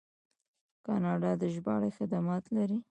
[0.85, 2.77] کاناډا د ژباړې خدمات لري.